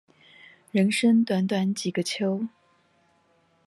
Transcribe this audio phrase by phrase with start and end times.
[0.71, 2.47] 人生短短幾個秋